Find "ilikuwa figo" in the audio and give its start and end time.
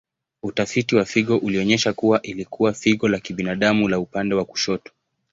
2.21-3.07